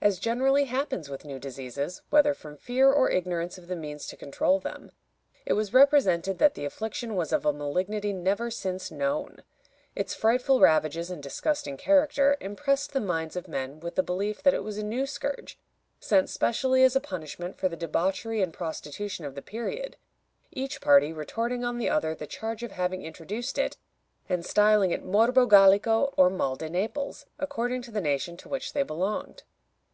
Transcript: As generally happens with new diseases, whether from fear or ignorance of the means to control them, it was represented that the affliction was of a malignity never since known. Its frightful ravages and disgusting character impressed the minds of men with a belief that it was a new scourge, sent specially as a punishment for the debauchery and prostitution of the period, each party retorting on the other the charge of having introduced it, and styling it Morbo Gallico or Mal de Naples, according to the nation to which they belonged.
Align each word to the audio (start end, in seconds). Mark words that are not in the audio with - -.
As 0.00 0.20
generally 0.20 0.64
happens 0.66 1.10
with 1.10 1.24
new 1.24 1.40
diseases, 1.40 2.02
whether 2.08 2.32
from 2.32 2.56
fear 2.56 2.90
or 2.90 3.10
ignorance 3.10 3.58
of 3.58 3.66
the 3.66 3.74
means 3.74 4.06
to 4.06 4.16
control 4.16 4.60
them, 4.60 4.92
it 5.44 5.54
was 5.54 5.74
represented 5.74 6.38
that 6.38 6.54
the 6.54 6.64
affliction 6.64 7.16
was 7.16 7.32
of 7.32 7.44
a 7.44 7.52
malignity 7.52 8.12
never 8.12 8.48
since 8.48 8.92
known. 8.92 9.42
Its 9.96 10.14
frightful 10.14 10.60
ravages 10.60 11.10
and 11.10 11.20
disgusting 11.20 11.76
character 11.76 12.36
impressed 12.40 12.92
the 12.92 13.00
minds 13.00 13.34
of 13.34 13.48
men 13.48 13.80
with 13.80 13.98
a 13.98 14.02
belief 14.04 14.40
that 14.44 14.54
it 14.54 14.62
was 14.62 14.78
a 14.78 14.84
new 14.84 15.04
scourge, 15.04 15.58
sent 15.98 16.30
specially 16.30 16.84
as 16.84 16.94
a 16.94 17.00
punishment 17.00 17.56
for 17.56 17.68
the 17.68 17.76
debauchery 17.76 18.40
and 18.40 18.52
prostitution 18.54 19.24
of 19.24 19.34
the 19.34 19.42
period, 19.42 19.96
each 20.52 20.80
party 20.80 21.12
retorting 21.12 21.64
on 21.64 21.76
the 21.76 21.90
other 21.90 22.14
the 22.14 22.24
charge 22.26 22.62
of 22.62 22.70
having 22.70 23.02
introduced 23.04 23.58
it, 23.58 23.76
and 24.28 24.46
styling 24.46 24.92
it 24.92 25.04
Morbo 25.04 25.44
Gallico 25.44 26.14
or 26.16 26.30
Mal 26.30 26.54
de 26.54 26.70
Naples, 26.70 27.26
according 27.40 27.82
to 27.82 27.90
the 27.90 28.00
nation 28.00 28.36
to 28.36 28.48
which 28.48 28.74
they 28.74 28.84
belonged. 28.84 29.42